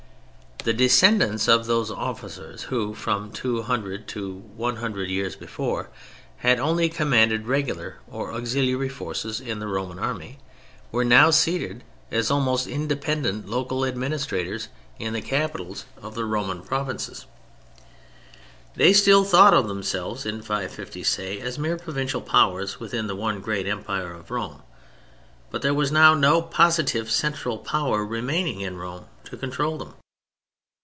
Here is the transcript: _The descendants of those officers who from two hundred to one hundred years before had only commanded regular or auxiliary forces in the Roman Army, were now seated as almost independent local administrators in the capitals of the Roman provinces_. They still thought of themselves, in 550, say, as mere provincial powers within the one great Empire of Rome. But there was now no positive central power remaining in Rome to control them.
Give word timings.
_The 0.63 0.77
descendants 0.77 1.47
of 1.47 1.65
those 1.65 1.89
officers 1.89 2.61
who 2.65 2.93
from 2.93 3.31
two 3.31 3.63
hundred 3.63 4.07
to 4.09 4.41
one 4.55 4.75
hundred 4.75 5.09
years 5.09 5.35
before 5.35 5.89
had 6.37 6.59
only 6.59 6.87
commanded 6.87 7.47
regular 7.47 7.97
or 8.07 8.31
auxiliary 8.31 8.87
forces 8.87 9.41
in 9.41 9.57
the 9.57 9.65
Roman 9.67 9.97
Army, 9.97 10.37
were 10.91 11.03
now 11.03 11.31
seated 11.31 11.83
as 12.11 12.29
almost 12.29 12.67
independent 12.67 13.49
local 13.49 13.83
administrators 13.83 14.67
in 14.99 15.13
the 15.13 15.21
capitals 15.23 15.85
of 15.99 16.13
the 16.13 16.25
Roman 16.25 16.61
provinces_. 16.61 17.25
They 18.75 18.93
still 18.93 19.23
thought 19.23 19.55
of 19.55 19.67
themselves, 19.67 20.27
in 20.27 20.43
550, 20.43 21.03
say, 21.03 21.39
as 21.39 21.57
mere 21.57 21.75
provincial 21.77 22.21
powers 22.21 22.79
within 22.79 23.07
the 23.07 23.15
one 23.15 23.39
great 23.41 23.65
Empire 23.65 24.13
of 24.13 24.29
Rome. 24.29 24.61
But 25.49 25.63
there 25.63 25.73
was 25.73 25.91
now 25.91 26.13
no 26.13 26.39
positive 26.39 27.09
central 27.09 27.57
power 27.57 28.05
remaining 28.05 28.61
in 28.61 28.77
Rome 28.77 29.07
to 29.23 29.35
control 29.35 29.79
them. 29.79 29.95